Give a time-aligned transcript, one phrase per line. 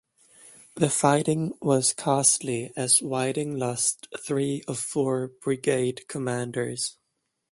[0.73, 6.97] The fighting was costly as Whiting lost three of four brigade commanders.